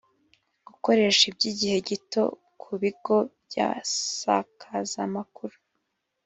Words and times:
gukoresha 0.67 1.25
by 1.35 1.43
igihe 1.51 1.77
gito 1.89 2.23
ku 2.61 2.69
bigo 2.81 3.17
by 3.43 3.55
isakaza 3.71 5.01
makuru 5.15 5.57